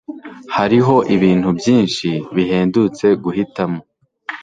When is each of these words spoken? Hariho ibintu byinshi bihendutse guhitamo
Hariho 0.55 0.95
ibintu 1.15 1.49
byinshi 1.59 2.09
bihendutse 2.35 3.05
guhitamo 3.23 3.79